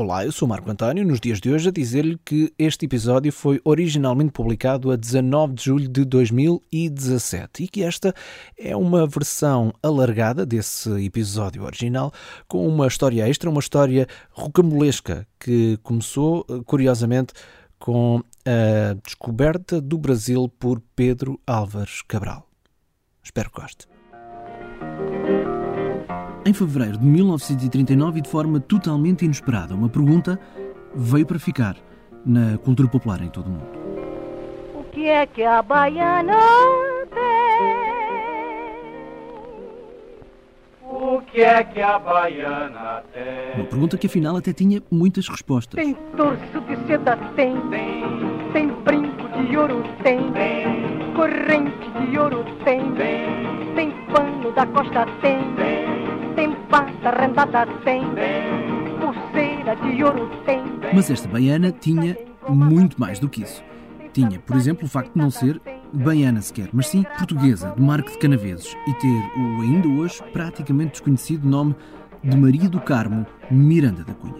[0.00, 3.60] Olá, eu sou Marco António, nos dias de hoje a dizer-lhe que este episódio foi
[3.64, 8.14] originalmente publicado a 19 de julho de 2017 e que esta
[8.56, 12.12] é uma versão alargada desse episódio original
[12.46, 17.32] com uma história extra, uma história rocambolesca que começou, curiosamente,
[17.76, 22.46] com a descoberta do Brasil por Pedro Álvares Cabral.
[23.20, 23.97] Espero que goste.
[26.48, 30.40] Em fevereiro de 1939, e de forma totalmente inesperada, uma pergunta
[30.94, 31.76] veio para ficar
[32.24, 33.66] na cultura popular em todo o mundo.
[34.74, 36.38] O que é que a baiana
[37.10, 37.28] tem?
[40.90, 43.54] O que é que a baiana tem?
[43.60, 45.74] Uma pergunta que afinal até tinha muitas respostas.
[45.84, 47.60] Tem torso de seda, tem.
[47.68, 48.02] Tem,
[48.54, 50.32] Tem brinco de ouro, tem.
[50.32, 52.80] tem, Corrente de ouro, tem.
[52.94, 55.38] tem, Tem pano da costa, tem.
[55.56, 55.97] tem,
[56.68, 58.02] Pata rendada, tem.
[59.00, 60.62] Pulseira de ouro, tem.
[60.92, 62.16] Mas esta baiana tinha
[62.48, 63.62] muito mais do que isso.
[64.12, 65.60] Tinha, por exemplo, o facto de não ser
[65.92, 70.92] baiana sequer, mas sim portuguesa, de Marco de Canaveses, e ter o ainda hoje praticamente
[70.92, 71.74] desconhecido nome
[72.22, 74.34] de Maria do Carmo Miranda da Cunha.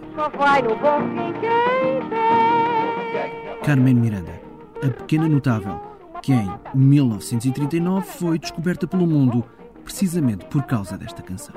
[3.64, 4.41] Carmen Miranda,
[4.83, 5.81] a pequena notável,
[6.22, 9.44] que em 1939 foi descoberta pelo mundo,
[9.84, 11.55] precisamente por causa desta canção.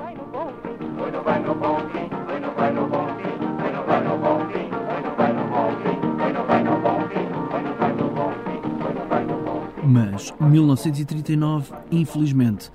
[9.84, 12.70] Mas 1939, infelizmente,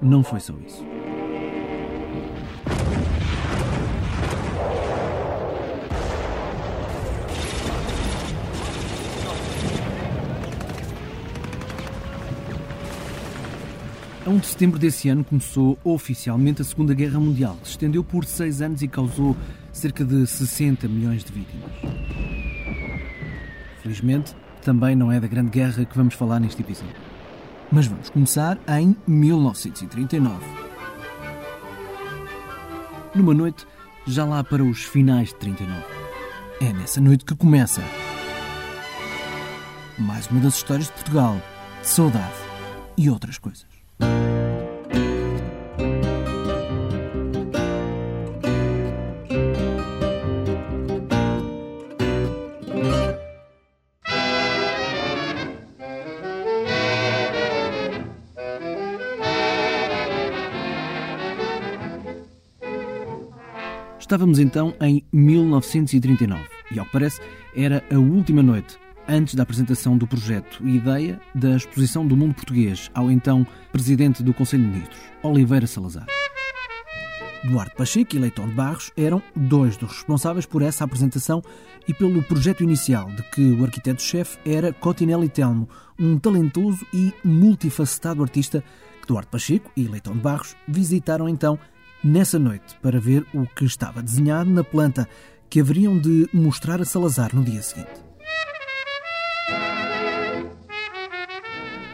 [0.00, 0.89] não foi só isso.
[14.30, 18.04] A 1 de setembro desse ano começou oficialmente a Segunda Guerra Mundial, que se estendeu
[18.04, 19.36] por seis anos e causou
[19.72, 21.68] cerca de 60 milhões de vítimas.
[23.82, 26.94] Felizmente, também não é da Grande Guerra que vamos falar neste episódio.
[27.72, 30.36] Mas vamos começar em 1939.
[33.12, 33.66] Numa noite,
[34.06, 35.82] já lá para os finais de 39.
[36.60, 37.82] É nessa noite que começa
[39.98, 41.42] mais uma das histórias de Portugal,
[41.82, 42.30] de saudade
[42.96, 43.66] e outras coisas.
[64.10, 67.20] Estávamos então em 1939 e, ao que parece,
[67.54, 68.76] era a última noite
[69.06, 74.20] antes da apresentação do projeto e ideia da exposição do mundo português ao então presidente
[74.24, 76.06] do Conselho de Ministros, Oliveira Salazar.
[77.44, 81.40] Duarte Pacheco e Leitão de Barros eram dois dos responsáveis por essa apresentação
[81.86, 88.24] e pelo projeto inicial de que o arquiteto-chefe era Cotinelli Telmo, um talentoso e multifacetado
[88.24, 88.64] artista
[89.00, 91.56] que Duarte Pacheco e Leitão de Barros visitaram então
[92.02, 95.08] nessa noite para ver o que estava desenhado na planta
[95.48, 97.90] que haveriam de mostrar a Salazar no dia seguinte.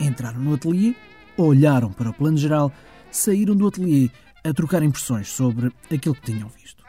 [0.01, 0.95] Entraram no ateliê,
[1.37, 2.73] olharam para o plano geral,
[3.11, 4.11] saíram do ateliê
[4.45, 6.85] a trocar impressões sobre aquilo que tinham visto.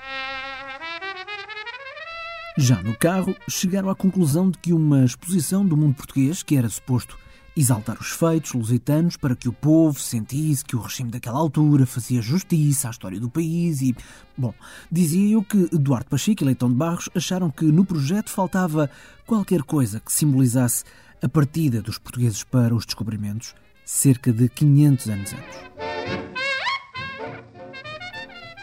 [2.58, 6.68] Já no carro, chegaram à conclusão de que uma exposição do mundo português, que era
[6.68, 7.18] suposto
[7.58, 12.22] exaltar os feitos lusitanos para que o povo sentisse que o regime daquela altura fazia
[12.22, 13.96] justiça à história do país e,
[14.38, 14.54] bom,
[14.92, 18.90] dizia eu que Eduardo Pacheco e Leitão de Barros acharam que no projeto faltava
[19.26, 20.84] qualquer coisa que simbolizasse
[21.22, 25.68] a partida dos portugueses para os descobrimentos cerca de 500 anos antes.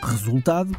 [0.03, 0.76] Resultado,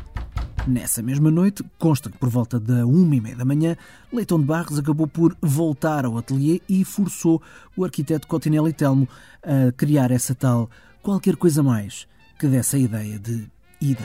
[0.67, 3.75] nessa mesma noite, consta que por volta da uma e meia da manhã,
[4.11, 7.41] Leitão de Barros acabou por voltar ao ateliê e forçou
[7.75, 9.07] o arquiteto Cotinelli Telmo
[9.43, 10.69] a criar essa tal
[11.01, 12.07] qualquer coisa mais
[12.39, 13.47] que desse a ideia de
[13.79, 14.03] ida.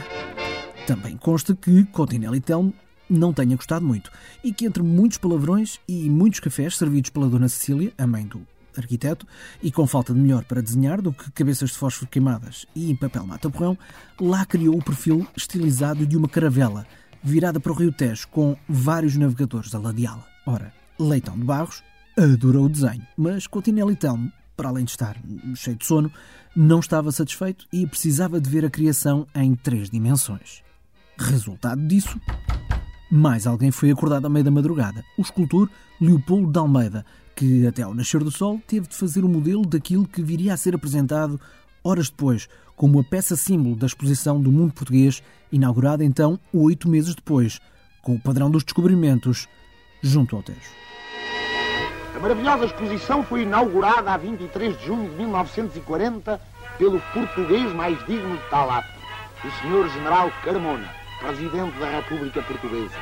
[0.87, 2.75] Também consta que Cotinelli Telmo
[3.09, 4.11] não tenha gostado muito
[4.45, 8.47] e que entre muitos palavrões e muitos cafés servidos pela Dona Cecília, a mãe do
[8.79, 9.27] arquiteto,
[9.63, 12.97] e com falta de melhor para desenhar do que cabeças de fósforo queimadas e em
[12.97, 13.77] papel mata-porrão,
[14.21, 16.87] lá criou o perfil estilizado de uma caravela,
[17.23, 20.27] virada para o Rio Tejo, com vários navegadores a ladeá-la.
[20.47, 21.83] Ora, Leitão de Barros
[22.17, 25.17] adorou o desenho, mas Coutinho Telmo, para além de estar
[25.55, 26.13] cheio de sono,
[26.55, 30.63] não estava satisfeito e precisava de ver a criação em três dimensões.
[31.17, 32.21] Resultado disso,
[33.11, 35.71] mais alguém foi acordado à meia da madrugada, o escultor
[36.01, 37.05] Leopoldo de Almeida,
[37.41, 40.59] que até ao nascer do sol teve de fazer o modelo daquilo que viria a
[40.59, 41.41] ser apresentado
[41.83, 42.47] horas depois,
[42.77, 47.59] como a peça símbolo da exposição do mundo português, inaugurada então oito meses depois,
[48.03, 49.49] com o padrão dos descobrimentos
[50.03, 50.59] junto ao Tejo.
[52.15, 56.39] A maravilhosa exposição foi inaugurada a 23 de junho de 1940
[56.77, 58.93] pelo português mais digno de tal ato,
[59.43, 59.89] o Sr.
[59.95, 60.91] General Carmona,
[61.21, 62.99] Presidente da República Portuguesa.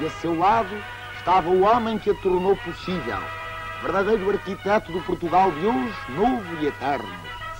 [0.00, 0.70] E a seu lado
[1.18, 3.41] estava o homem que a tornou possível,
[3.82, 7.08] verdadeiro arquiteto do Portugal de hoje, novo e eterno,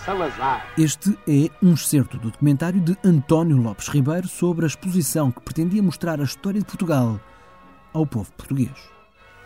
[0.05, 0.65] Salazar.
[0.79, 5.83] Este é um excerto do documentário de António Lopes Ribeiro sobre a exposição que pretendia
[5.83, 7.19] mostrar a história de Portugal
[7.93, 8.71] ao povo português.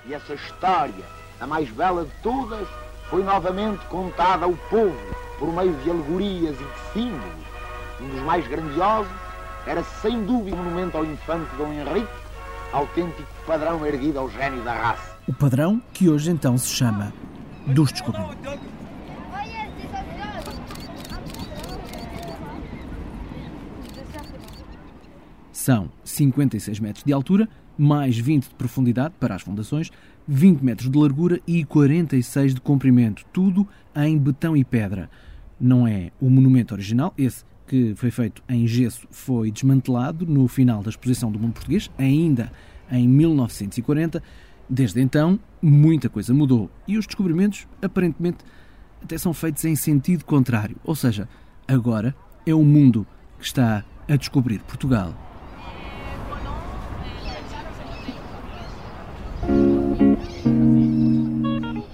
[0.05, 1.05] E essa história,
[1.41, 2.69] a mais bela de todas,
[3.09, 4.95] foi novamente contada ao povo
[5.39, 7.47] por meio de alegorias e de símbolos.
[8.01, 9.13] Um dos mais grandiosos
[9.67, 12.13] era sem dúvida o monumento ao infante Dom Henrique,
[12.71, 15.16] autêntico padrão erguido ao gênio da raça.
[15.29, 17.13] O padrão que hoje então se chama
[17.67, 18.37] dos descobrimentos.
[25.51, 29.91] São 56 metros de altura, mais 20 de profundidade para as fundações,
[30.29, 35.11] 20 metros de largura e 46 de comprimento, tudo em betão e pedra.
[35.59, 40.85] Não é o monumento original, esse que foi feito em gesso foi desmantelado no final
[40.85, 42.53] da exposição do mundo português, ainda
[42.89, 44.23] em 1940.
[44.69, 48.39] Desde então, muita coisa mudou e os descobrimentos, aparentemente,
[49.03, 50.77] até são feitos em sentido contrário.
[50.85, 51.29] Ou seja,
[51.69, 52.15] agora
[52.45, 53.07] é o mundo
[53.39, 55.15] que está a descobrir Portugal.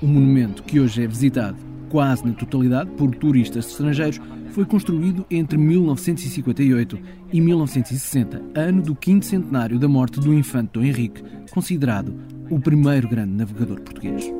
[0.01, 1.57] O monumento, que hoje é visitado
[1.91, 4.19] quase na totalidade por turistas estrangeiros,
[4.53, 6.99] foi construído entre 1958
[7.33, 12.15] e 1960, ano do quinto centenário da morte do infante Dom Henrique, considerado
[12.53, 14.31] o primeiro grande navegador português.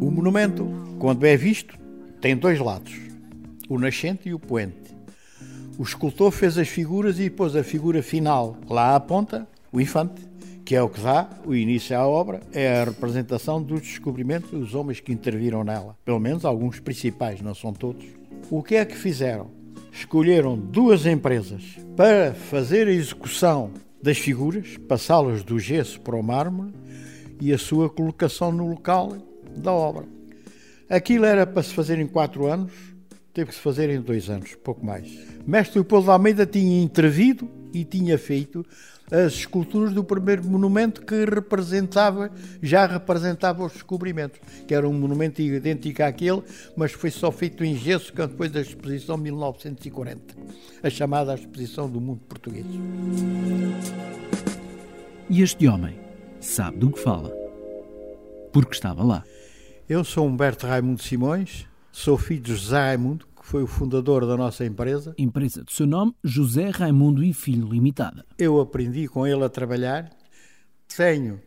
[0.00, 0.66] O monumento,
[0.98, 1.78] quando é visto,
[2.18, 2.94] tem dois lados,
[3.68, 4.96] o nascente e o poente.
[5.76, 10.22] O escultor fez as figuras e pôs a figura final lá à ponta, o infante,
[10.64, 14.74] que é o que dá o início à obra, é a representação dos descobrimentos dos
[14.74, 15.94] homens que interviram nela.
[16.06, 18.06] Pelo menos alguns principais, não são todos.
[18.50, 19.50] O que é que fizeram?
[19.92, 23.70] Escolheram duas empresas para fazer a execução
[24.04, 26.74] das figuras, passá-las do gesso para o mármore
[27.40, 29.16] e a sua colocação no local
[29.56, 30.04] da obra.
[30.90, 32.70] Aquilo era para se fazer em quatro anos,
[33.32, 35.10] teve que se fazer em dois anos, pouco mais.
[35.46, 38.62] Mestre Leopoldo Almeida tinha intervido e tinha feito
[39.10, 42.30] as esculturas do primeiro monumento que representava,
[42.62, 46.42] já representava os descobrimentos, que era um monumento idêntico àquele,
[46.76, 50.34] mas foi só feito em gesso depois da exposição de 1940,
[50.82, 52.66] a chamada Exposição do Mundo Português.
[55.28, 55.98] E este homem
[56.40, 57.32] sabe do que fala,
[58.52, 59.24] porque estava lá.
[59.88, 64.38] Eu sou Humberto Raimundo Simões, sou filho de José Raimundo, que foi o fundador da
[64.38, 65.14] nossa empresa.
[65.18, 68.24] Empresa de seu nome, José Raimundo e Filho Limitada.
[68.38, 70.10] Eu aprendi com ele a trabalhar.
[70.96, 71.38] Tenho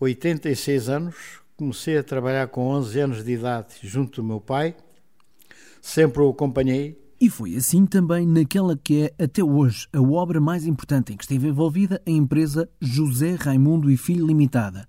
[0.00, 1.14] 86 anos,
[1.54, 4.74] comecei a trabalhar com 11 anos de idade junto do meu pai.
[5.82, 6.98] Sempre o acompanhei.
[7.20, 11.24] E foi assim também naquela que é, até hoje, a obra mais importante em que
[11.24, 14.88] esteve envolvida a empresa José Raimundo e Filho Limitada.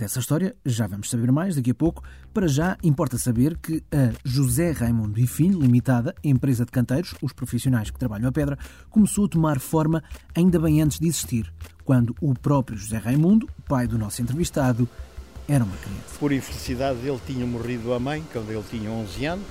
[0.00, 2.02] Dessa história já vamos saber mais daqui a pouco.
[2.32, 7.34] Para já, importa saber que a José Raimundo e Filho Limitada, empresa de canteiros, os
[7.34, 8.58] profissionais que trabalham a pedra,
[8.88, 10.02] começou a tomar forma
[10.34, 11.52] ainda bem antes de existir,
[11.84, 14.88] quando o próprio José Raimundo, pai do nosso entrevistado,
[15.46, 16.18] era uma criança.
[16.18, 19.46] Por infelicidade dele tinha morrido a mãe, quando ele tinha 11 anos.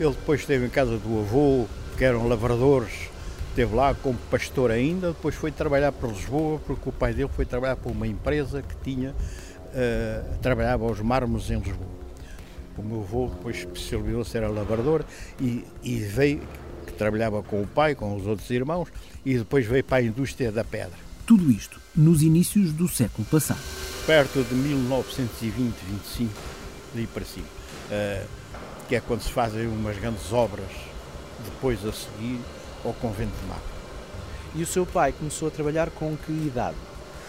[0.00, 3.08] Ele depois esteve em casa do avô, que eram lavradores,
[3.50, 5.12] esteve lá como pastor ainda.
[5.12, 8.74] Depois foi trabalhar para Lisboa, porque o pai dele foi trabalhar para uma empresa que
[8.82, 9.14] tinha,
[9.68, 11.98] uh, trabalhava aos mármores em Lisboa.
[12.76, 15.04] O meu avô depois especializou-se, era lavrador
[15.40, 16.40] e, e veio,
[16.86, 18.88] que trabalhava com o pai, com os outros irmãos,
[19.24, 20.96] e depois veio para a indústria da pedra.
[21.26, 23.60] Tudo isto nos inícios do século passado.
[24.06, 26.32] perto de 1920, 25,
[26.94, 27.46] daí para cima,
[27.90, 28.24] eh,
[28.88, 30.70] que é quando se fazem umas grandes obras
[31.44, 32.40] depois a seguir
[32.84, 33.60] ao convento de Mar.
[34.54, 36.76] E o seu pai começou a trabalhar com que idade?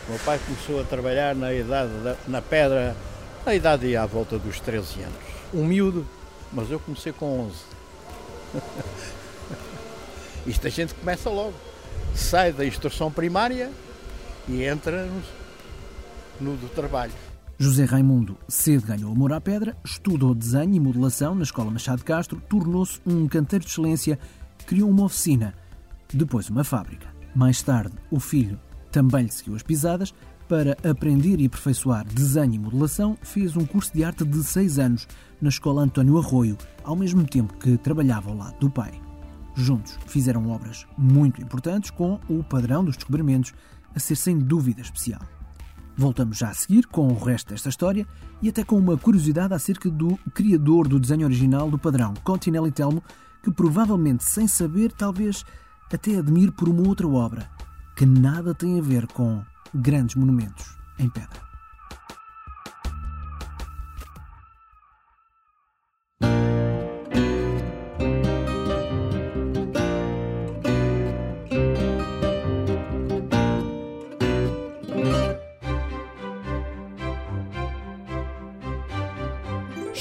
[0.09, 2.95] O meu pai começou a trabalhar na idade da- na pedra,
[3.45, 5.15] na idade à volta dos 13 anos,
[5.53, 6.03] Um miúdo.
[6.51, 7.55] mas eu comecei com 11.
[10.47, 11.53] Isto a gente começa logo,
[12.15, 13.69] sai da instrução primária
[14.47, 15.21] e entra no,
[16.41, 17.11] no do trabalho.
[17.59, 22.05] José Raimundo cedo ganhou amor à pedra, estudou desenho e modelação na Escola Machado de
[22.05, 24.17] Castro, tornou-se um canteiro de excelência,
[24.65, 25.53] criou uma oficina,
[26.11, 27.07] depois uma fábrica.
[27.35, 28.59] Mais tarde, o filho
[28.91, 30.13] também lhe seguiu as pisadas.
[30.47, 35.07] Para aprender e aperfeiçoar desenho e modelação, fez um curso de arte de seis anos
[35.39, 38.99] na Escola António Arroio, ao mesmo tempo que trabalhava ao lado do pai.
[39.55, 43.53] Juntos fizeram obras muito importantes com o padrão dos descobrimentos
[43.93, 45.21] a ser sem dúvida especial.
[45.95, 48.07] Voltamos já a seguir com o resto desta história
[48.41, 53.03] e até com uma curiosidade acerca do criador do desenho original do padrão, Continelli Telmo,
[53.43, 55.43] que provavelmente sem saber, talvez
[55.91, 57.49] até admire por uma outra obra,
[57.99, 59.43] que nada tem a ver com
[59.75, 61.48] grandes monumentos em pedra.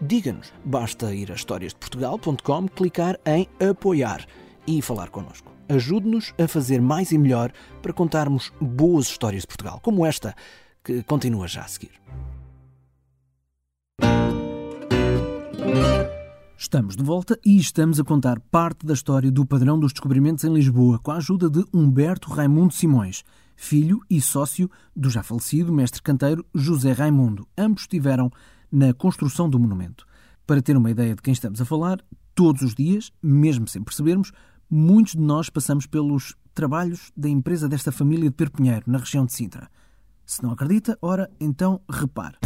[0.00, 0.52] diga-nos.
[0.64, 4.26] Basta ir a historiasdeportugal.com, clicar em apoiar
[4.66, 5.52] e falar connosco.
[5.68, 10.34] Ajude-nos a fazer mais e melhor para contarmos boas histórias de Portugal, como esta,
[10.82, 11.92] que continua já a seguir.
[16.62, 20.52] Estamos de volta e estamos a contar parte da história do padrão dos descobrimentos em
[20.52, 23.24] Lisboa, com a ajuda de Humberto Raimundo Simões,
[23.56, 27.48] filho e sócio do já falecido mestre canteiro José Raimundo.
[27.56, 28.30] Ambos tiveram
[28.70, 30.06] na construção do monumento.
[30.46, 32.00] Para ter uma ideia de quem estamos a falar,
[32.34, 34.32] todos os dias, mesmo sem percebermos,
[34.68, 39.32] muitos de nós passamos pelos trabalhos da empresa desta família de Perpinheiro, na região de
[39.32, 39.68] Sintra.
[40.24, 42.36] Se não acredita, ora, então repare.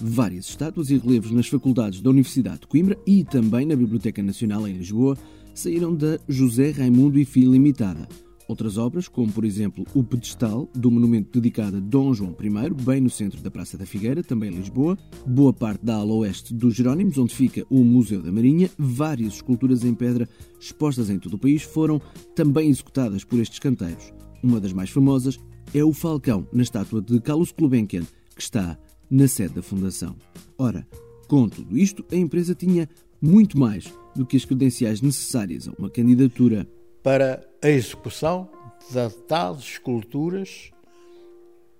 [0.00, 4.66] Várias estátuas e relevos nas faculdades da Universidade de Coimbra e também na Biblioteca Nacional
[4.66, 5.16] em Lisboa
[5.54, 8.08] saíram da José Raimundo e Filho Limitada,
[8.52, 13.00] Outras obras, como por exemplo o pedestal do monumento dedicado a Dom João I, bem
[13.00, 16.74] no centro da Praça da Figueira, também em Lisboa, boa parte da ala oeste dos
[16.74, 20.28] Jerónimos, onde fica o Museu da Marinha, várias esculturas em pedra
[20.60, 21.98] expostas em todo o país foram
[22.36, 24.12] também executadas por estes canteiros.
[24.42, 25.40] Uma das mais famosas
[25.72, 28.04] é o Falcão, na estátua de Carlos Gulbenkian,
[28.36, 28.78] que está
[29.10, 30.14] na sede da Fundação.
[30.58, 30.86] Ora,
[31.26, 32.86] com tudo isto, a empresa tinha
[33.18, 36.68] muito mais do que as credenciais necessárias a uma candidatura
[37.02, 38.48] para a execução
[38.92, 40.70] das tais esculturas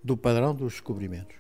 [0.02, 1.36] do padrão dos descobrimentos.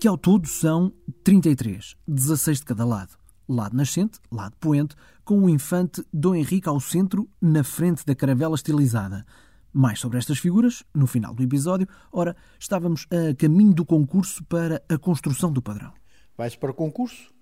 [0.00, 0.92] Que ao todo são
[1.24, 3.16] 33, 16 de cada lado.
[3.48, 8.54] Lado nascente, lado poente, com o infante Dom Henrique ao centro, na frente da caravela
[8.54, 9.24] estilizada.
[9.72, 11.88] Mais sobre estas figuras, no final do episódio.
[12.12, 15.92] Ora, estávamos a caminho do concurso para a construção do padrão.
[16.36, 17.32] Vai-se para o concurso.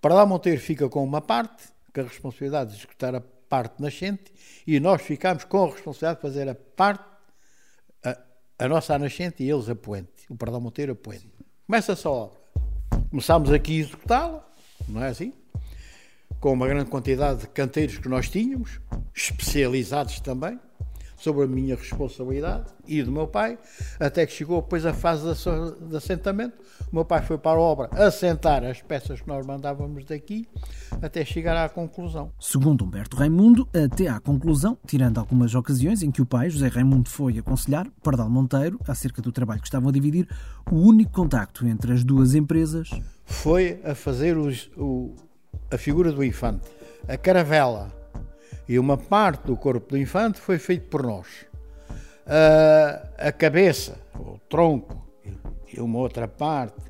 [0.00, 3.20] Para lá Monteiro fica com uma parte, que a responsabilidade de executar a
[3.52, 4.32] parte nascente
[4.66, 7.04] e nós ficamos com a responsabilidade de fazer a parte,
[8.02, 8.18] a,
[8.60, 11.28] a nossa nascente e eles a poente, o Pardal Monteiro a poente.
[11.66, 12.38] Começa-se a obra.
[13.10, 14.48] Começámos aqui a executá-la,
[14.88, 15.34] não é assim?
[16.40, 18.80] Com uma grande quantidade de canteiros que nós tínhamos,
[19.14, 20.58] especializados também,
[21.22, 23.58] sobre a minha responsabilidade e do meu pai,
[24.00, 25.22] até que chegou depois a fase
[25.88, 26.56] de assentamento.
[26.90, 30.48] O meu pai foi para a obra assentar as peças que nós mandávamos daqui,
[31.00, 32.32] até chegar à conclusão.
[32.40, 37.08] Segundo Humberto Raimundo, até à conclusão, tirando algumas ocasiões em que o pai, José Raimundo,
[37.08, 40.28] foi aconselhar Pardal Monteiro acerca do trabalho que estavam a dividir,
[40.70, 42.90] o único contacto entre as duas empresas
[43.24, 45.14] foi a fazer os, o,
[45.70, 46.68] a figura do infante.
[47.08, 48.01] A caravela
[48.72, 51.26] e uma parte do corpo do infante foi feito por nós.
[52.26, 55.06] A, a cabeça, o tronco
[55.70, 56.80] e uma outra parte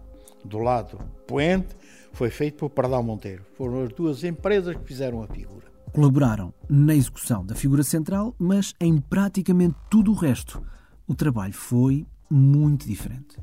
[0.45, 0.97] do lado
[1.27, 1.75] poente
[2.13, 3.45] foi feito por Pardal Monteiro.
[3.57, 5.67] Foram as duas empresas que fizeram a figura.
[5.93, 10.63] Colaboraram na execução da figura central, mas em praticamente tudo o resto.
[11.05, 13.37] O trabalho foi muito diferente.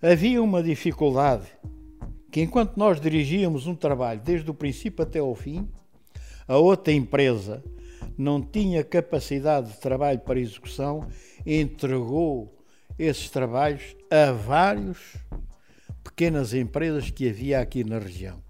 [0.00, 1.48] Havia uma dificuldade
[2.32, 5.68] que enquanto nós dirigíamos um trabalho desde o princípio até ao fim,
[6.46, 7.62] a outra empresa
[8.16, 11.06] não tinha capacidade de trabalho para execução,
[11.44, 12.54] entregou
[12.98, 14.98] esses trabalhos a várias
[16.02, 18.42] pequenas empresas que havia aqui na região.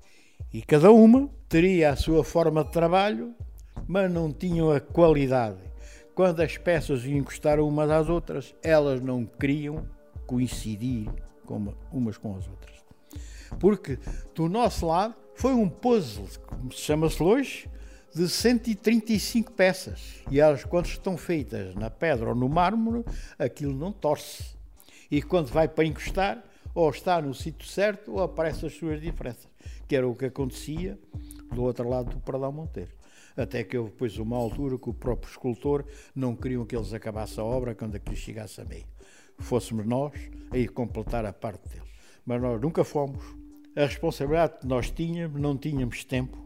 [0.52, 3.34] E cada uma teria a sua forma de trabalho,
[3.86, 5.58] mas não tinham a qualidade.
[6.14, 9.88] Quando as peças iam encostar umas às outras, elas não queriam
[10.26, 11.08] coincidir
[11.92, 12.74] umas com as outras.
[13.58, 13.98] Porque
[14.34, 17.68] do nosso lado foi um puzzle, como se chama-se hoje,
[18.14, 20.22] de 135 peças.
[20.30, 23.04] E elas, quando estão feitas na pedra ou no mármore,
[23.38, 24.54] aquilo não torce.
[25.10, 26.42] E quando vai para encostar,
[26.74, 29.48] ou está no sítio certo, ou aparecem as suas diferenças.
[29.88, 30.98] Que era o que acontecia
[31.52, 32.90] do outro lado do Pradão Monteiro.
[33.36, 37.42] Até que houve depois uma altura que o próprio escultor não queriam que eles acabassem
[37.42, 38.86] a obra quando aquilo chegasse a meio.
[39.38, 40.12] Fôssemos nós
[40.52, 41.86] a ir completar a parte dele.
[42.24, 43.24] Mas nós nunca fomos.
[43.76, 46.38] A responsabilidade que nós tínhamos, não tínhamos tempo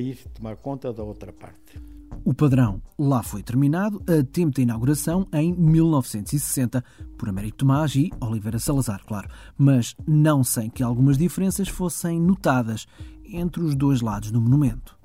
[0.00, 1.80] ir tomar conta da outra parte.
[2.24, 6.82] O padrão lá foi terminado a tempo da inauguração em 1960
[7.18, 12.86] por Américo Tomás e Oliveira Salazar, claro, mas não sem que algumas diferenças fossem notadas
[13.26, 14.96] entre os dois lados do monumento.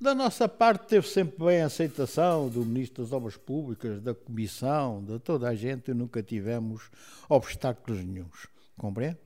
[0.00, 5.02] Da nossa parte teve sempre bem a aceitação do Ministro das Obras Públicas, da Comissão,
[5.04, 6.90] de toda a gente, nunca tivemos
[7.28, 8.46] obstáculos nenhums.
[8.76, 9.18] Compreende?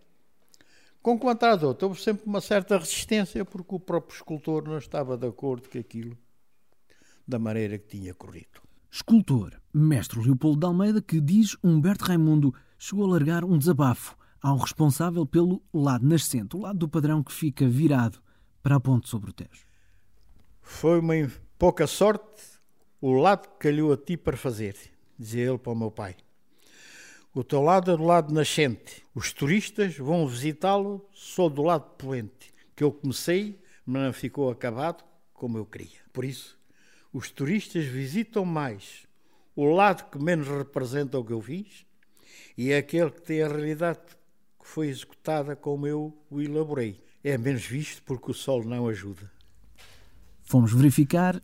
[1.03, 5.17] Com quanto às outras, houve sempre uma certa resistência porque o próprio escultor não estava
[5.17, 6.17] de acordo com aquilo
[7.27, 8.61] da maneira que tinha corrido.
[8.91, 14.57] Escultor, mestre Leopoldo de Almeida, que diz Humberto Raimundo, chegou a largar um desabafo ao
[14.57, 18.21] responsável pelo lado nascente, o lado do padrão que fica virado
[18.63, 19.65] para a ponte sobre o Tejo.
[20.61, 21.15] Foi uma
[21.59, 22.43] pouca sorte
[23.01, 24.77] o lado que calhou a ti para fazer,
[25.19, 26.17] dizia ele para o meu pai.
[27.33, 29.05] O teu lado é do lado nascente.
[29.15, 35.05] Os turistas vão visitá-lo só do lado poente, que eu comecei, mas não ficou acabado
[35.33, 36.01] como eu queria.
[36.13, 36.59] Por isso,
[37.13, 39.07] os turistas visitam mais
[39.55, 41.87] o lado que menos representa o que eu fiz
[42.59, 44.01] e é aquele que tem a realidade
[44.59, 47.01] que foi executada como eu o elaborei.
[47.23, 49.31] É menos visto porque o sol não ajuda.
[50.43, 51.41] Fomos verificar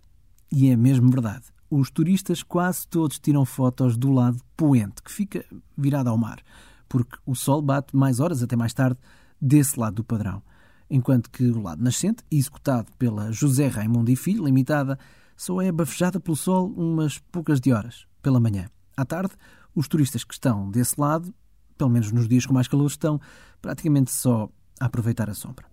[0.50, 1.55] e é mesmo verdade.
[1.68, 5.44] Os turistas quase todos tiram fotos do lado poente, que fica
[5.76, 6.40] virado ao mar,
[6.88, 8.98] porque o sol bate mais horas até mais tarde
[9.40, 10.42] desse lado do padrão.
[10.88, 14.96] Enquanto que o lado nascente, executado pela José Raimundo e Filho Limitada,
[15.36, 18.70] só é bafejada pelo sol umas poucas de horas, pela manhã.
[18.96, 19.34] À tarde,
[19.74, 21.34] os turistas que estão desse lado,
[21.76, 23.20] pelo menos nos dias com mais calor, estão
[23.60, 24.48] praticamente só
[24.80, 25.66] a aproveitar a sombra.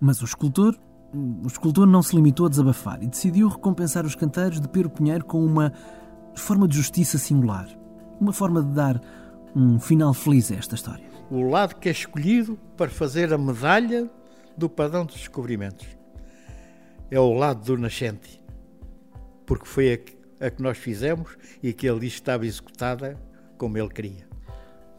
[0.00, 0.78] Mas o escultor,
[1.14, 5.24] o escultor não se limitou a desabafar e decidiu recompensar os canteiros de Pedro Pinheiro
[5.24, 5.72] com uma
[6.34, 7.68] forma de justiça singular.
[8.20, 9.00] Uma forma de dar
[9.54, 11.04] um final feliz a esta história.
[11.30, 14.10] o lado que é escolhido para fazer a medalha
[14.56, 15.86] do padrão dos descobrimentos.
[17.10, 18.42] É o lado do nascente,
[19.46, 23.20] porque foi a que, a que nós fizemos e que que estava executada
[23.56, 24.33] como ele queria.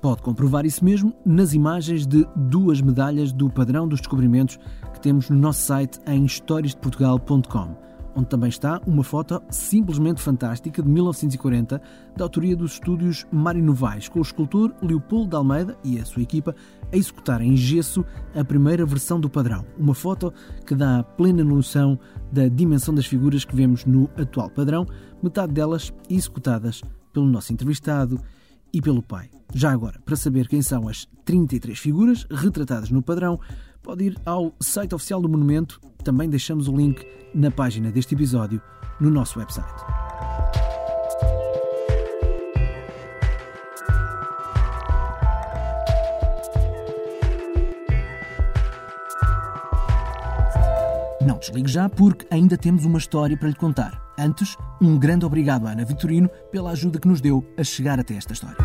[0.05, 4.59] Pode comprovar isso mesmo nas imagens de duas medalhas do padrão dos descobrimentos
[4.93, 7.75] que temos no nosso site em historiasdeportugal.com,
[8.15, 11.81] onde também está uma foto simplesmente fantástica de 1940
[12.15, 16.21] da autoria dos estúdios Mário Novaes, com o escultor Leopoldo de Almeida e a sua
[16.21, 16.55] equipa
[16.93, 19.65] a executar em gesso a primeira versão do padrão.
[19.75, 20.31] Uma foto
[20.67, 21.97] que dá plena noção
[22.31, 24.85] da dimensão das figuras que vemos no atual padrão,
[25.23, 28.19] metade delas executadas pelo nosso entrevistado
[28.75, 29.29] e pelo pai.
[29.53, 33.39] Já agora, para saber quem são as 33 figuras retratadas no padrão,
[33.81, 35.79] pode ir ao site oficial do monumento.
[36.03, 38.61] Também deixamos o link na página deste episódio
[38.99, 39.81] no nosso website.
[51.25, 54.04] Não desligue já, porque ainda temos uma história para lhe contar.
[54.17, 58.15] Antes, um grande obrigado à Ana Vitorino pela ajuda que nos deu a chegar até
[58.15, 58.57] esta história.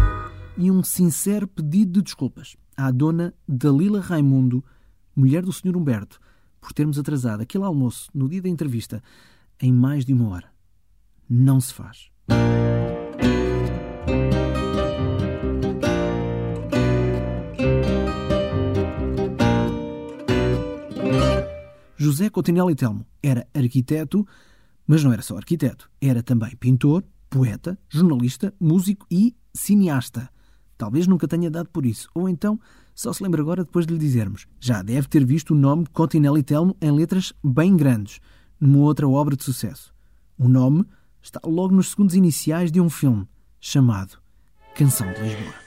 [0.57, 4.65] E um sincero pedido de desculpas à dona Dalila Raimundo,
[5.15, 5.77] mulher do Sr.
[5.77, 6.21] Humberto,
[6.61, 9.03] por termos atrasado aquele almoço no dia da entrevista
[9.61, 10.53] em mais de uma hora.
[11.29, 12.11] Não se faz.
[21.97, 24.27] José e Telmo era arquiteto,
[24.91, 30.29] mas não era só arquiteto, era também pintor, poeta, jornalista, músico e cineasta.
[30.77, 32.59] Talvez nunca tenha dado por isso, ou então
[32.93, 34.49] só se lembra agora depois de lhe dizermos.
[34.59, 38.19] Já deve ter visto o nome Coutinho Telmo em letras bem grandes,
[38.59, 39.95] numa outra obra de sucesso.
[40.37, 40.85] O nome
[41.23, 43.29] está logo nos segundos iniciais de um filme
[43.61, 44.19] chamado
[44.75, 45.60] Canção de Lisboa.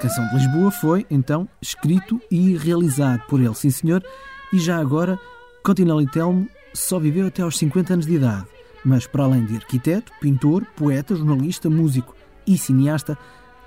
[0.00, 4.04] Canção de Lisboa foi, então, escrito e realizado por ele, sim senhor,
[4.52, 5.18] e já agora,
[5.64, 8.46] Continelli Telmo só viveu até aos 50 anos de idade,
[8.84, 12.14] mas para além de arquiteto, pintor, poeta, jornalista, músico
[12.46, 13.16] e cineasta,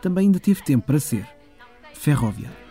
[0.02, 1.28] também ainda teve tempo para ser
[1.96, 2.69] ferroviário.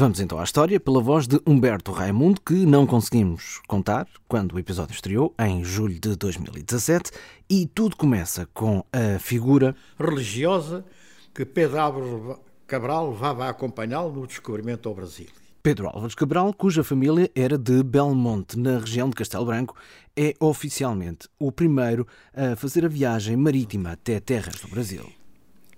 [0.00, 4.58] Vamos então à história pela voz de Humberto Raimundo, que não conseguimos contar quando o
[4.60, 7.10] episódio estreou, em julho de 2017,
[7.50, 10.84] e tudo começa com a figura Religiosa
[11.34, 15.26] que Pedro Álvares Cabral levava a acompanhá-lo no descobrimento ao Brasil.
[15.64, 19.74] Pedro Álvares Cabral, cuja família era de Belmonte, na região de Castelo Branco,
[20.16, 25.04] é oficialmente o primeiro a fazer a viagem marítima até terras do Brasil.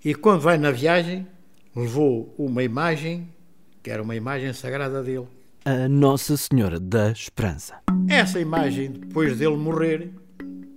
[0.05, 1.25] E quando vai na viagem,
[1.75, 3.27] levou uma imagem,
[3.81, 5.27] que era uma imagem sagrada dele.
[5.65, 7.75] A Nossa Senhora da Esperança.
[8.07, 10.11] Essa imagem, depois dele morrer,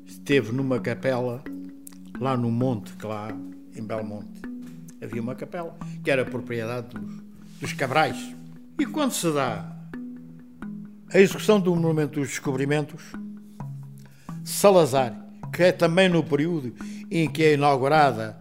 [0.04, 1.42] esteve numa capela
[2.20, 3.28] lá no monte, que lá
[3.74, 4.42] em Belmonte.
[5.02, 7.22] Havia uma capela que era propriedade dos,
[7.60, 8.34] dos Cabrais.
[8.78, 9.70] E quando se dá
[11.12, 13.02] a execução do monumento dos descobrimentos,
[14.42, 15.14] Salazar,
[15.52, 16.74] que é também no período
[17.10, 18.36] em que é inaugurada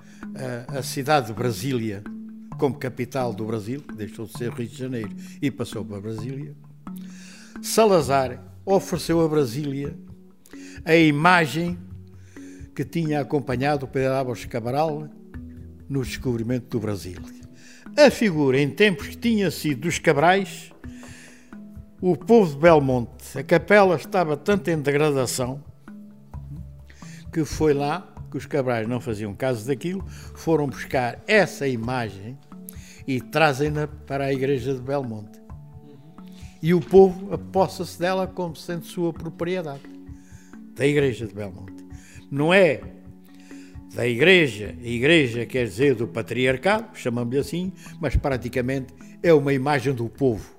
[0.70, 2.04] a, a cidade de Brasília
[2.58, 5.10] como capital do Brasil, que deixou de ser Rio de Janeiro
[5.42, 6.56] e passou para Brasília,
[7.62, 9.98] Salazar ofereceu a Brasília
[10.86, 11.78] a imagem
[12.76, 15.10] que tinha acompanhado Pedro Álvares Cabral
[15.88, 17.20] no descobrimento do Brasil.
[17.98, 20.72] A figura, em tempos que tinha sido dos Cabrais,
[22.02, 25.64] o povo de Belmonte, a capela estava tanto em degradação
[27.32, 32.36] que foi lá que os Cabrais não faziam caso daquilo, foram buscar essa imagem
[33.08, 35.40] e trazem-na para a igreja de Belmonte.
[36.60, 39.84] E o povo aposta-se dela como sendo sua propriedade,
[40.74, 41.86] da igreja de Belmonte.
[42.32, 42.82] Não é
[43.94, 48.92] da igreja, a igreja quer dizer do patriarcado, chamamos-lhe assim, mas praticamente
[49.22, 50.56] é uma imagem do povo.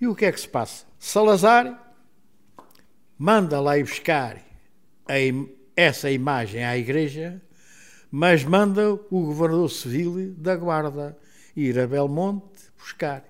[0.00, 0.86] E o que é que se passa?
[0.96, 1.92] Salazar
[3.18, 4.36] manda lá ir buscar
[5.08, 5.18] a
[5.76, 7.40] essa imagem à igreja,
[8.10, 11.16] mas manda o governador civil da guarda
[11.54, 13.24] ir a Belmonte buscar.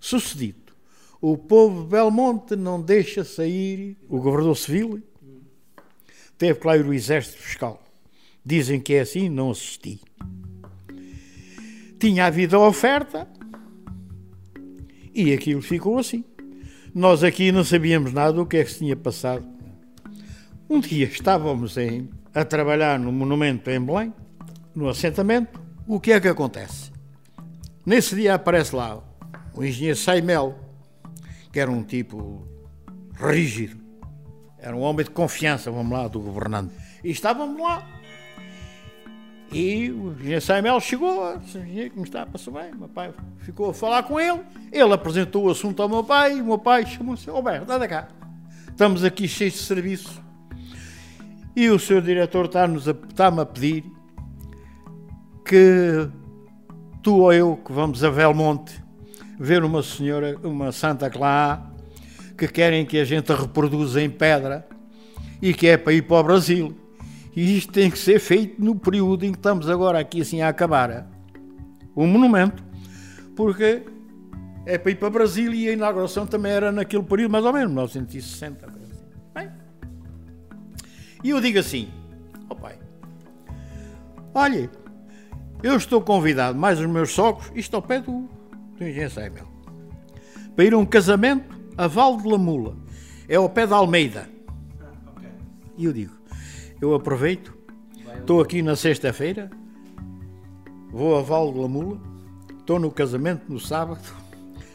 [0.00, 0.72] Sucedido,
[1.20, 5.02] o povo de Belmonte não deixa sair o governador civil,
[6.38, 7.82] teve que lá ir o exército fiscal.
[8.44, 10.00] Dizem que é assim, não assisti.
[11.98, 13.26] Tinha havido a oferta
[15.12, 16.24] e aquilo ficou assim.
[16.94, 19.55] Nós aqui não sabíamos nada do que é que se tinha passado.
[20.68, 24.12] Um dia estávamos em, a trabalhar no monumento em Belém,
[24.74, 25.60] no assentamento.
[25.86, 26.90] O que é que acontece?
[27.84, 29.00] Nesse dia aparece lá
[29.54, 30.58] o engenheiro Saimel,
[31.52, 32.44] que era um tipo
[33.14, 33.80] rígido,
[34.58, 36.74] era um homem de confiança, vamos lá, do governante.
[37.04, 37.86] E estávamos lá.
[39.52, 42.26] E o engenheiro Saimel chegou, disse, engenheiro, como está?
[42.26, 42.74] Passou bem?
[42.74, 44.40] Meu pai ficou a falar com ele.
[44.72, 47.86] Ele apresentou o assunto ao meu pai e o meu pai chamou-se, ó Berto, anda
[47.86, 48.08] cá.
[48.68, 50.25] Estamos aqui cheios de serviço.
[51.56, 53.84] E o seu diretor está-nos a- está-me a pedir
[55.44, 56.06] que
[57.02, 58.82] tu ou eu que vamos a Belmonte
[59.38, 61.62] ver uma senhora, uma santa há,
[62.36, 64.68] que querem que a gente reproduza em pedra
[65.40, 66.76] e que é para ir para o Brasil.
[67.34, 70.48] E isto tem que ser feito no período em que estamos agora aqui assim a
[70.48, 71.06] acabar
[71.94, 72.62] o monumento,
[73.34, 73.82] porque
[74.66, 77.52] é para ir para o Brasil e a inauguração também era naquele período, mais ou
[77.52, 78.85] menos, 1960.
[81.22, 81.88] E eu digo assim,
[82.48, 82.78] ó pai,
[84.34, 84.70] olha,
[85.62, 88.28] eu estou convidado, mais os meus sogros, isto ao pé do,
[88.76, 89.46] do engenheiro Saimel,
[90.54, 92.76] para ir a um casamento a Val de Lamula,
[93.28, 94.28] é ao pé da Almeida.
[95.76, 96.14] E eu digo,
[96.80, 97.56] eu aproveito,
[98.18, 99.50] estou aqui na sexta-feira,
[100.90, 102.00] vou a Val de Lamula,
[102.58, 104.02] estou no casamento no sábado,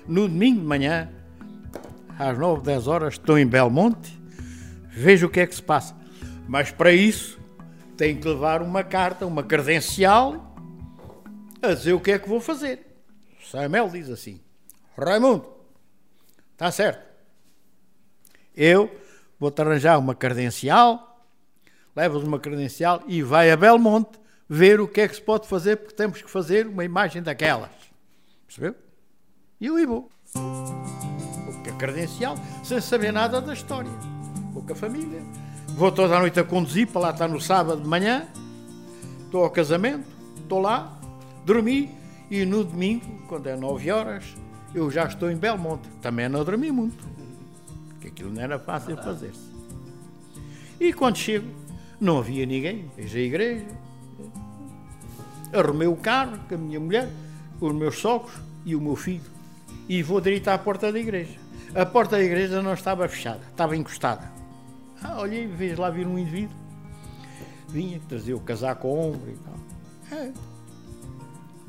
[0.07, 1.09] no domingo de manhã,
[2.17, 4.19] às 9, 10 horas, estou em Belmonte,
[4.89, 6.00] vejo o que é que se passa.
[6.51, 7.39] Mas para isso
[7.95, 10.53] tenho que levar uma carta, uma credencial,
[11.61, 12.85] a dizer o que é que vou fazer.
[13.41, 14.41] Samuel diz assim:
[14.97, 15.47] Raimundo,
[16.51, 17.09] está certo.
[18.53, 18.93] Eu
[19.39, 21.25] vou-te arranjar uma credencial,
[21.95, 25.77] levas uma credencial e vai a Belmonte ver o que é que se pode fazer,
[25.77, 27.71] porque temos que fazer uma imagem daquelas.
[28.45, 28.75] Percebeu?
[29.57, 30.11] E eu aí vou.
[30.33, 33.91] Com a credencial, sem saber nada da história.
[34.51, 35.21] Vou com a família.
[35.75, 38.27] Vou toda a noite a conduzir, para lá estar no sábado de manhã.
[39.25, 40.05] Estou ao casamento,
[40.37, 40.99] estou lá,
[41.45, 41.89] dormi
[42.29, 44.25] e no domingo, quando é 9 horas,
[44.75, 45.87] eu já estou em Belmonte.
[46.01, 47.03] Também não dormi muito,
[47.89, 49.49] porque aquilo não era fácil fazer-se.
[50.79, 51.47] E quando chego,
[51.99, 53.65] não havia ninguém, vejo a igreja.
[55.53, 57.09] Arrumei o carro com a minha mulher,
[57.59, 58.33] os meus sogros
[58.65, 59.29] e o meu filho.
[59.87, 61.37] E vou direito à porta da igreja.
[61.73, 64.40] A porta da igreja não estava fechada, estava encostada.
[65.03, 66.55] Ah, olhei, vejo lá vir um indivíduo.
[67.69, 70.19] Vinha trazer o casaco ao ombro e tal.
[70.19, 70.31] É.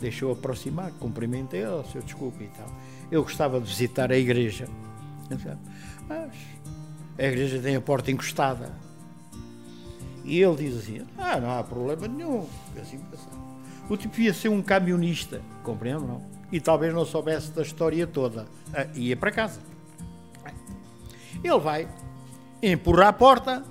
[0.01, 2.67] deixou aproximar, cumprimentei, oh, seu desculpe e tal.
[3.11, 4.67] Eu gostava de visitar a igreja.
[6.09, 6.33] Mas
[7.19, 8.73] a igreja tem a porta encostada.
[10.25, 12.47] E ele diz assim: Ah, não há problema nenhum.
[12.81, 13.01] Assim,
[13.89, 16.23] o tipo ia ser um camionista, compreendo, não?
[16.51, 18.47] E talvez não soubesse da história toda.
[18.75, 19.61] Ah, ia para casa.
[21.43, 21.89] Ele vai,
[22.63, 23.65] empurra a porta,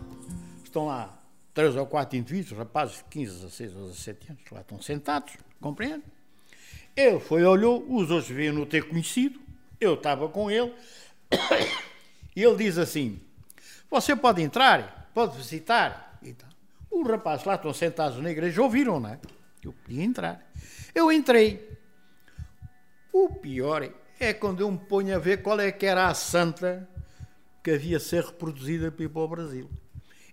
[0.64, 1.18] estão lá
[1.54, 6.04] três ou quatro indivíduos, rapazes de 15, 16 ou 17 anos, lá estão sentados, compreende?
[6.96, 9.40] Ele foi, olhou, os outros viam-no ter conhecido,
[9.80, 10.74] eu estava com ele,
[12.36, 13.20] e ele diz assim:
[13.90, 16.20] Você pode entrar, pode visitar.
[16.22, 16.50] E tal.
[16.92, 19.20] Os rapazes lá estão sentados na igreja, ouviram, não é?
[19.64, 20.52] Eu podia entrar.
[20.94, 21.80] Eu entrei.
[23.14, 26.88] O pior é quando eu me ponho a ver qual é que era a santa
[27.64, 29.70] que havia ser reproduzida para ir para o Brasil.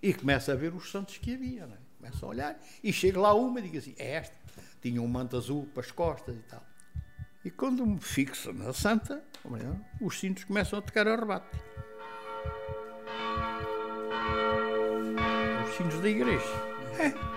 [0.01, 1.79] E começa a ver os santos que havia, não é?
[1.97, 4.35] Começa a olhar e chega lá uma e diz assim: é esta.
[4.81, 6.63] Tinha um manto azul para as costas e tal.
[7.43, 9.23] E quando me fixo na santa,
[10.01, 11.57] os cintos começam a tocar a rebate.
[15.67, 16.45] Os sinos da igreja.
[16.97, 17.29] É.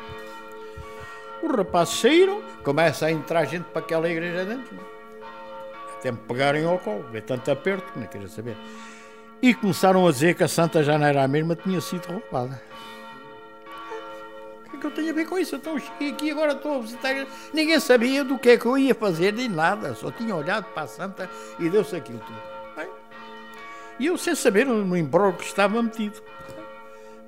[1.45, 4.79] Os rapazes saíram, começa a entrar gente para aquela igreja dentro.
[5.99, 8.57] Até me pegarem ao colo, é tanto aperto que não queria saber.
[9.43, 12.63] E começaram a dizer que a santa já não era a mesma, tinha sido roubada.
[14.65, 15.57] O que é que eu tenho a ver com isso?
[15.57, 17.27] Então cheguei aqui agora estou a visitar.
[17.53, 19.95] Ninguém sabia do que é que eu ia fazer, nem nada.
[19.97, 21.29] Só tinha olhado para a santa
[21.59, 22.53] e deu-se aquilo tudo.
[23.99, 26.23] E eu sem saber no embrulho que estava metido.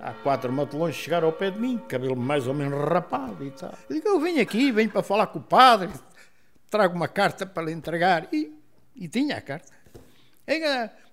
[0.00, 3.74] Há quatro matelões chegaram ao pé de mim, cabelo mais ou menos rapado e tal.
[3.88, 5.90] Eu digo, eu venho aqui, venho para falar com o padre,
[6.70, 8.28] trago uma carta para lhe entregar.
[8.32, 8.52] E,
[8.94, 9.72] e tinha a carta.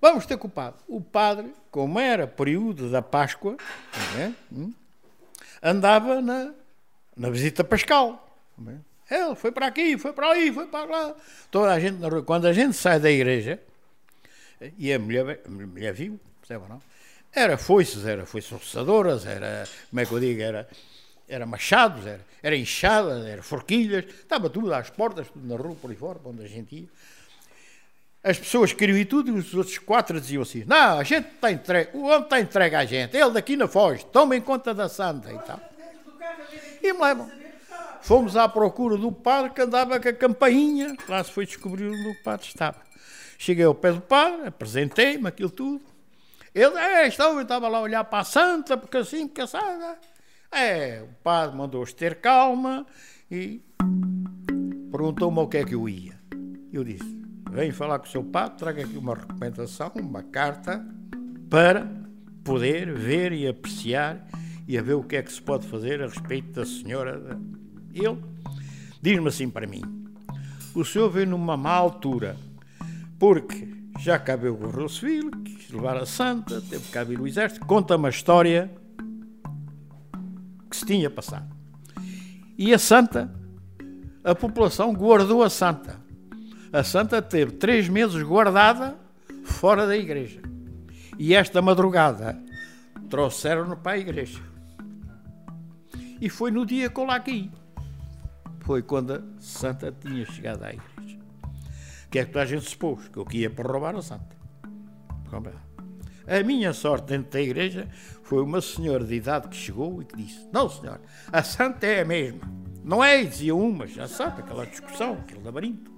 [0.02, 0.52] Vamos ter com
[0.88, 1.54] o padre.
[1.70, 3.56] Como era período da Páscoa,
[4.18, 4.32] é?
[5.62, 6.54] andava na,
[7.16, 8.28] na visita pascal.
[8.68, 9.16] É?
[9.16, 11.16] Ele foi para aqui, foi para ali, foi para lá.
[11.50, 12.24] Toda a gente na rua.
[12.24, 13.60] Quando a gente sai da igreja,
[14.78, 16.82] e a mulher, a mulher viu, percebe não?
[17.34, 20.68] Era foices, era foices roçadoras, era, como é que eu digo, era,
[21.28, 25.90] era machados, era, era enxadas, era forquilhas, estava tudo às portas, tudo na rua, por
[25.90, 26.88] aí fora, onde a gente ia.
[28.24, 31.52] As pessoas queriam ir tudo e os outros quatro diziam assim: Não, a gente está
[31.52, 35.32] entregue, o homem está entregue à gente, ele daqui não foge, tomem conta da santa
[35.32, 35.60] e tal.
[36.84, 37.32] E me levam.
[38.02, 42.10] Fomos à procura do padre que andava com a campainha, lá se foi descobrir onde
[42.10, 42.78] o padre estava.
[43.38, 45.82] Cheguei ao pé do padre, apresentei-me aquilo tudo.
[46.54, 49.58] Ele, é, eu estava lá a olhar para a santa, porque assim, porque assim.
[50.52, 52.86] É, o padre mandou-os ter calma
[53.30, 53.62] e
[54.92, 56.20] perguntou-me o que é que eu ia.
[56.74, 57.11] Eu disse,
[57.52, 60.84] venho falar com o seu padre, traga aqui uma recomendação, uma carta,
[61.50, 61.86] para
[62.44, 64.26] poder ver e apreciar
[64.68, 67.38] e a ver o que é que se pode fazer a respeito da senhora.
[67.94, 68.18] Ele
[69.02, 69.82] diz-me assim para mim,
[70.74, 72.38] o senhor veio numa má altura,
[73.20, 73.68] porque
[74.00, 77.98] já cabe o Guerreiro Civil, quis levar a Santa, teve que vir o Exército, conta
[77.98, 78.72] uma história
[80.70, 81.54] que se tinha passado.
[82.58, 83.34] E a Santa,
[84.24, 86.01] a população guardou a Santa.
[86.72, 88.96] A Santa teve três meses guardada
[89.44, 90.42] fora da igreja.
[91.18, 92.42] E esta madrugada
[93.10, 94.42] trouxeram-no para a igreja.
[96.20, 97.52] E foi no dia que eu lá caí.
[98.62, 100.92] Foi quando a Santa tinha chegado à igreja
[102.12, 103.08] que é que toda a gente se pôs?
[103.08, 104.36] Que eu ia para roubar a santa.
[106.28, 107.88] A minha sorte dentro da igreja
[108.22, 111.00] foi uma senhora de idade que chegou e que disse: Não, senhor,
[111.32, 112.42] a santa é a mesma.
[112.84, 115.90] Não é, dizia uma, já sabe, aquela discussão, aquele labirinto.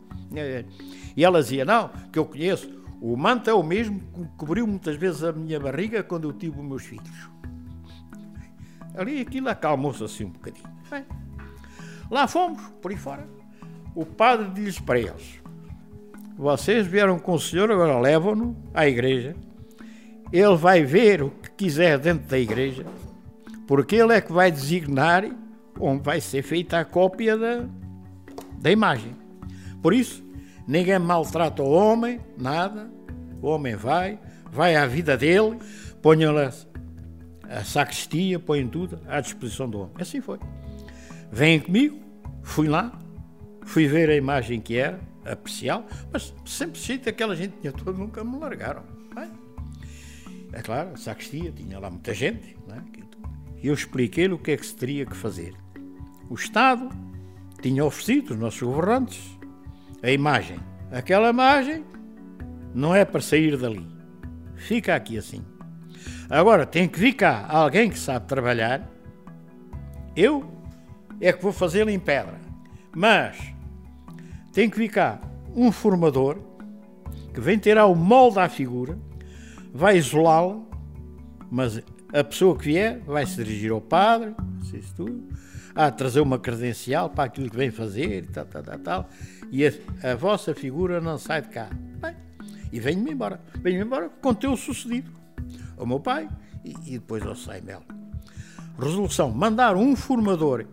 [1.15, 2.69] E ela dizia: Não, que eu conheço,
[3.01, 6.59] o manto é o mesmo que cobriu muitas vezes a minha barriga quando eu tive
[6.59, 7.29] os meus filhos.
[8.95, 10.67] Ali aquilo acalmou-se assim um bocadinho.
[10.89, 11.05] Bem,
[12.09, 13.27] lá fomos, por aí fora.
[13.95, 15.41] O padre diz para eles:
[16.37, 19.35] vocês vieram com o Senhor, agora levam-no à igreja.
[20.31, 22.85] Ele vai ver o que quiser dentro da igreja,
[23.67, 25.25] porque ele é que vai designar
[25.79, 27.65] onde vai ser feita a cópia da,
[28.57, 29.11] da imagem.
[29.81, 30.22] Por isso,
[30.67, 32.91] ninguém maltrata o homem, nada.
[33.41, 34.19] O homem vai,
[34.51, 35.57] vai à vida dele,
[36.01, 36.49] ponham-lhe
[37.49, 39.93] a sacristia, põem tudo à disposição do homem.
[39.99, 40.39] Assim foi.
[41.31, 41.99] Vêm comigo,
[42.41, 42.97] fui lá,
[43.65, 48.23] fui ver a imagem que era, apreciá-lo, mas sempre sinto aquela gente tinha toda, nunca
[48.23, 48.83] me largaram.
[50.53, 53.03] É claro, a sacristia tinha lá muita gente, é?
[53.61, 55.55] e eu expliquei-lhe o que é que se teria que fazer.
[56.29, 56.89] O Estado
[57.59, 59.19] tinha oferecido, os nossos governantes,
[60.03, 60.59] a imagem.
[60.91, 61.85] Aquela imagem
[62.75, 63.87] não é para sair dali.
[64.55, 65.43] Fica aqui assim.
[66.29, 68.87] Agora tem que vir cá alguém que sabe trabalhar.
[70.15, 70.51] Eu
[71.21, 72.39] é que vou fazê-lo em pedra.
[72.95, 73.37] Mas
[74.51, 75.19] tem que vir cá
[75.55, 76.37] um formador
[77.33, 78.97] que vem tirar o molde à figura,
[79.73, 80.59] vai isolá-la,
[81.49, 81.81] mas
[82.13, 85.27] a pessoa que vier vai se dirigir ao padre, isso tudo,
[85.73, 89.09] a trazer uma credencial para aquilo que vem fazer tal, tal, tal, tal
[89.53, 89.71] e a,
[90.11, 91.69] a vossa figura não sai de cá.
[92.01, 92.15] Bem,
[92.71, 93.39] e venho-me embora.
[93.61, 95.11] Venho-me embora com o sucedido
[95.77, 96.27] ao meu pai
[96.65, 97.83] e, e depois ao Saimel.
[98.79, 100.65] Resolução: mandar um formador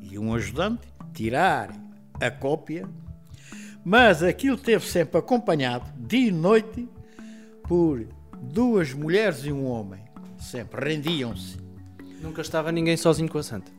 [0.00, 1.70] e um ajudante tirar
[2.20, 2.84] a cópia,
[3.84, 6.88] mas aquilo teve sempre acompanhado, dia e noite,
[7.62, 8.04] por
[8.42, 10.02] duas mulheres e um homem.
[10.36, 11.58] Sempre rendiam-se.
[12.20, 13.70] Nunca estava ninguém sozinho com a santa.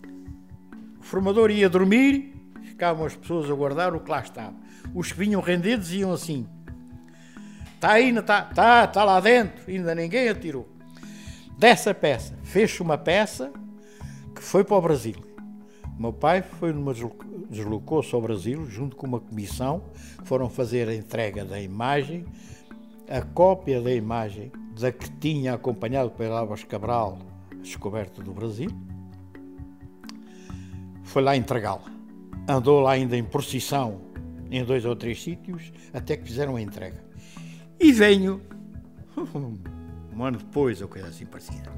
[1.00, 2.35] O formador ia dormir,
[2.75, 4.53] ficavam as pessoas a guardar o que lá estava.
[4.93, 6.45] Os que vinham rendidos iam assim:
[7.73, 10.67] está aí, está, está, está lá dentro, ainda ninguém atirou.
[11.57, 13.51] Dessa peça, fez uma peça
[14.35, 15.15] que foi para o Brasil.
[15.97, 16.93] Meu pai foi numa,
[17.49, 19.81] deslocou-se ao Brasil junto com uma comissão
[20.25, 22.25] foram fazer a entrega da imagem,
[23.07, 27.19] a cópia da imagem da que tinha acompanhado pela Álvares Cabral
[27.53, 28.69] a descoberta do Brasil.
[31.03, 31.94] Foi lá entregá-la.
[32.47, 34.01] Andou lá ainda em procissão
[34.51, 37.03] em dois ou três sítios até que fizeram a entrega.
[37.79, 38.41] E venho
[40.15, 41.71] um ano depois, ou coisa assim parecida,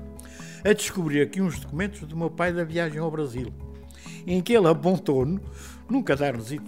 [0.63, 3.51] a descobrir aqui uns documentos do meu pai da viagem ao Brasil,
[4.25, 5.25] em que ele apontou
[5.89, 6.59] num caderno de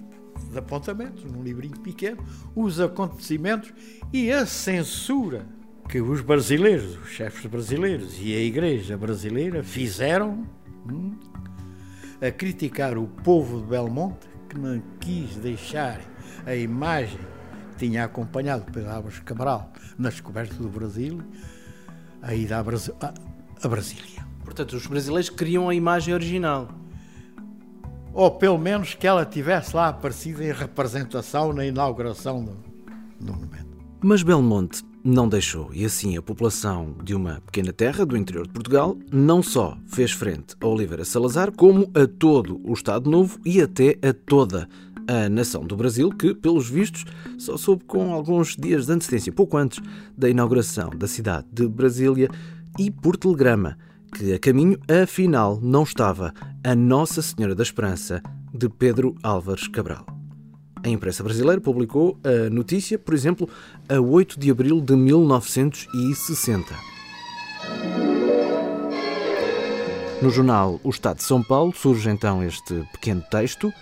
[0.57, 2.23] apontamentos, num livrinho pequeno,
[2.55, 3.73] os acontecimentos
[4.11, 5.45] e a censura
[5.87, 10.47] que os brasileiros, os chefes brasileiros e a igreja brasileira fizeram
[10.89, 11.17] hum,
[12.21, 16.01] a criticar o povo de Belmonte que não quis deixar
[16.45, 17.19] a imagem
[17.71, 21.21] que tinha acompanhado Pedro Álvares Cabral na descoberta do Brasil
[22.21, 23.13] a ida a, Bras a,
[23.63, 24.25] a Brasília.
[24.43, 26.69] Portanto, os brasileiros queriam a imagem original.
[28.13, 32.57] Ou pelo menos que ela tivesse lá aparecido em representação na inauguração do,
[33.19, 33.77] do monumento.
[34.01, 38.53] Mas Belmonte não deixou, e assim a população de uma pequena terra do interior de
[38.53, 43.61] Portugal não só fez frente a Oliveira Salazar, como a todo o Estado Novo e
[43.61, 44.67] até a toda
[45.07, 47.05] a nação do Brasil, que, pelos vistos,
[47.37, 49.79] só soube com alguns dias de antecedência, pouco antes
[50.15, 52.29] da inauguração da cidade de Brasília,
[52.77, 53.77] e por telegrama,
[54.15, 56.33] que a caminho, afinal, não estava
[56.63, 58.21] a Nossa Senhora da Esperança
[58.53, 60.18] de Pedro Álvares Cabral.
[60.83, 63.49] A imprensa brasileira publicou a notícia, por exemplo,
[63.87, 66.75] a 8 de abril de 1960.
[70.21, 73.73] No jornal O Estado de São Paulo surge então este pequeno texto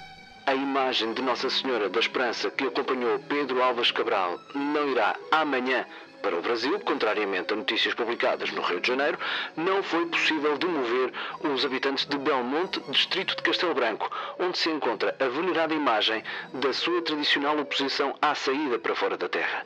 [0.88, 5.86] imagem de Nossa Senhora da Esperança que acompanhou Pedro Alves Cabral não irá amanhã
[6.21, 9.17] para o Brasil, contrariamente a notícias publicadas no Rio de Janeiro,
[9.56, 11.12] não foi possível demover
[11.43, 16.73] os habitantes de Belmonte, distrito de Castelo Branco, onde se encontra a venerada imagem da
[16.73, 19.65] sua tradicional oposição à saída para fora da terra.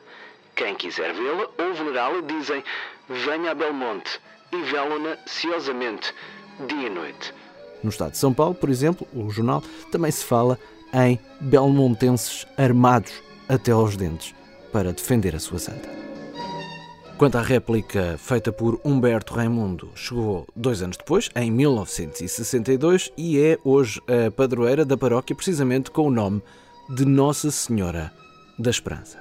[0.54, 2.62] Quem quiser vê-la ou venerá-la, dizem,
[3.08, 4.20] venha a Belmonte
[4.52, 6.14] e vê-la-na ciosamente,
[6.66, 7.34] dia e noite.
[7.82, 10.58] No estado de São Paulo, por exemplo, o jornal também se fala
[10.94, 13.12] em belmontenses armados
[13.48, 14.34] até aos dentes
[14.70, 16.01] para defender a sua santa.
[17.22, 23.56] Quanto à réplica feita por Humberto Raimundo, chegou dois anos depois, em 1962, e é
[23.62, 26.42] hoje a padroeira da paróquia, precisamente com o nome
[26.90, 28.12] de Nossa Senhora
[28.58, 29.20] da Esperança.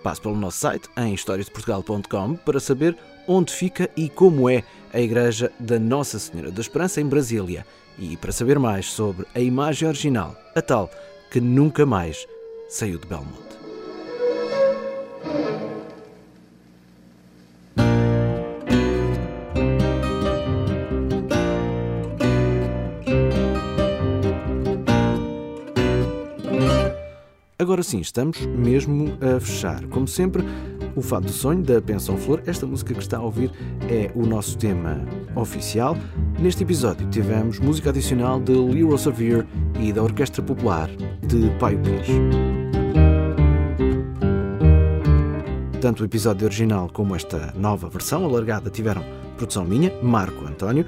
[0.00, 4.62] Passe pelo nosso site em historiadeportugal.com para saber onde fica e como é
[4.94, 7.66] a Igreja da Nossa Senhora da Esperança em Brasília
[7.98, 10.88] e para saber mais sobre a imagem original, a tal
[11.32, 12.28] que nunca mais
[12.68, 13.47] saiu de Belmonte.
[27.60, 29.84] Agora sim, estamos mesmo a fechar.
[29.88, 30.44] Como sempre,
[30.94, 32.40] o Fado do Sonho da Pensão Flor.
[32.46, 33.50] Esta música que está a ouvir
[33.90, 35.96] é o nosso tema oficial.
[36.38, 39.44] Neste episódio tivemos música adicional de Leroy Savir
[39.80, 40.88] e da Orquestra Popular
[41.26, 42.06] de Paio Pires.
[45.80, 49.02] Tanto o episódio original como esta nova versão alargada tiveram
[49.36, 50.86] produção minha, Marco António.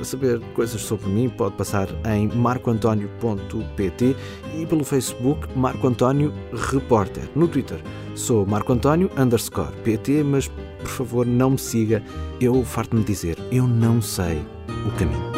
[0.00, 4.16] Para saber coisas sobre mim, pode passar em marcoantonio.pt
[4.58, 7.28] e pelo Facebook Marco António Repórter.
[7.34, 7.78] No Twitter
[8.14, 12.02] sou Marco António underscore PT, mas por favor não me siga.
[12.40, 14.42] Eu farto-me dizer, eu não sei
[14.86, 15.32] o caminho.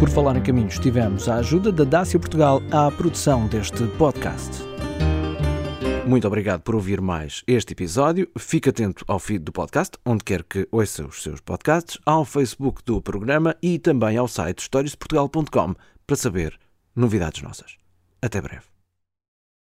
[0.00, 4.67] Por falar em caminhos, tivemos a ajuda da Dácia Portugal à produção deste podcast.
[6.08, 8.30] Muito obrigado por ouvir mais este episódio.
[8.38, 12.82] Fique atento ao feed do podcast, onde quer que ouça os seus podcasts, ao Facebook
[12.82, 15.74] do programa e também ao site historiasportugal.com
[16.06, 16.58] para saber
[16.96, 17.76] novidades nossas.
[18.22, 18.77] Até breve.